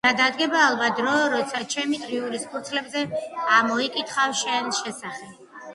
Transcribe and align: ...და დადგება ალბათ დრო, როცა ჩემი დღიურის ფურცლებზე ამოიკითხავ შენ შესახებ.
...და 0.05 0.11
დადგება 0.19 0.61
ალბათ 0.69 0.95
დრო, 1.01 1.13
როცა 1.33 1.61
ჩემი 1.75 1.99
დღიურის 2.07 2.49
ფურცლებზე 2.55 3.05
ამოიკითხავ 3.61 4.37
შენ 4.45 4.77
შესახებ. 4.83 5.43